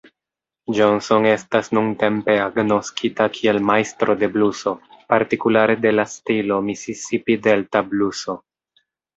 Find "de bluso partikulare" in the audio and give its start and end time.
4.23-5.79